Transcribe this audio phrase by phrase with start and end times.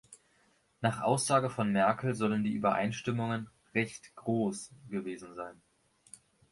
[0.81, 5.61] Nach Aussage von Merkel sollen die Übereinstimmungen "„recht groß“" gewesen sein.